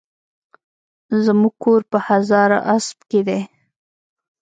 زموکور 1.25 1.81
په 1.91 1.97
هزاراسپ 2.07 2.97
کی 3.09 3.21
دي 3.27 3.39